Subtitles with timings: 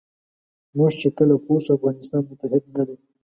[0.77, 2.97] موږ چې کله پوه شو افغانستان متحد نه دی.